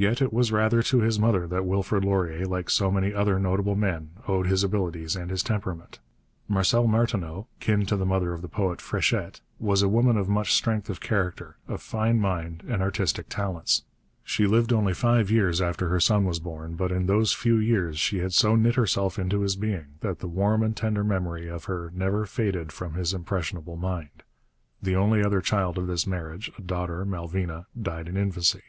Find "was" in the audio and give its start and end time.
0.32-0.52, 9.58-9.82, 16.24-16.38